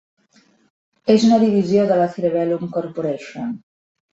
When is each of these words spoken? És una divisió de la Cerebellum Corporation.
És 1.15 1.27
una 1.27 1.39
divisió 1.45 1.85
de 1.91 1.99
la 2.01 2.09
Cerebellum 2.17 2.73
Corporation. 2.79 3.57